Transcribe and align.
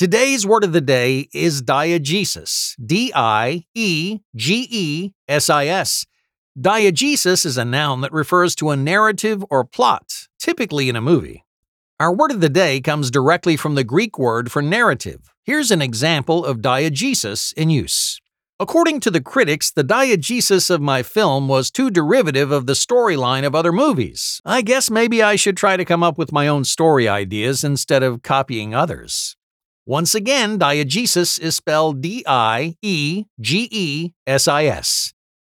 Today's 0.00 0.46
word 0.46 0.64
of 0.64 0.72
the 0.72 0.80
day 0.80 1.28
is 1.34 1.60
diegesis. 1.60 2.74
D 2.82 3.12
I 3.14 3.66
E 3.74 4.20
G 4.34 4.66
E 4.70 5.12
S 5.28 5.50
I 5.50 5.66
S. 5.66 6.06
Diegesis 6.58 7.44
is 7.44 7.58
a 7.58 7.66
noun 7.66 8.00
that 8.00 8.10
refers 8.10 8.54
to 8.54 8.70
a 8.70 8.76
narrative 8.76 9.44
or 9.50 9.62
plot, 9.62 10.10
typically 10.38 10.88
in 10.88 10.96
a 10.96 11.02
movie. 11.02 11.44
Our 12.00 12.14
word 12.14 12.30
of 12.30 12.40
the 12.40 12.48
day 12.48 12.80
comes 12.80 13.10
directly 13.10 13.58
from 13.58 13.74
the 13.74 13.84
Greek 13.84 14.18
word 14.18 14.50
for 14.50 14.62
narrative. 14.62 15.30
Here's 15.44 15.70
an 15.70 15.82
example 15.82 16.46
of 16.46 16.62
diegesis 16.62 17.52
in 17.52 17.68
use. 17.68 18.18
According 18.58 19.00
to 19.00 19.10
the 19.10 19.20
critics, 19.20 19.70
the 19.70 19.84
diegesis 19.84 20.70
of 20.70 20.80
my 20.80 21.02
film 21.02 21.46
was 21.46 21.70
too 21.70 21.90
derivative 21.90 22.50
of 22.50 22.64
the 22.64 22.72
storyline 22.72 23.44
of 23.44 23.54
other 23.54 23.70
movies. 23.70 24.40
I 24.46 24.62
guess 24.62 24.90
maybe 24.90 25.22
I 25.22 25.36
should 25.36 25.58
try 25.58 25.76
to 25.76 25.84
come 25.84 26.02
up 26.02 26.16
with 26.16 26.32
my 26.32 26.48
own 26.48 26.64
story 26.64 27.06
ideas 27.06 27.62
instead 27.62 28.02
of 28.02 28.22
copying 28.22 28.74
others. 28.74 29.36
Once 29.86 30.14
again, 30.14 30.58
diegesis 30.58 31.40
is 31.40 31.56
spelled 31.56 32.00
D 32.00 32.22
I 32.26 32.76
E 32.82 33.24
G 33.40 33.68
E 33.70 34.12
S 34.26 34.46
I 34.46 34.66
S. 34.66 35.12